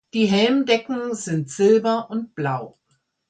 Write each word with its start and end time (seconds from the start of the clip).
Die 0.15 0.25
Helmdecken 0.25 1.13
sind 1.13 1.51
Silber 1.51 2.09
und 2.09 2.33
Blau. 2.33 2.79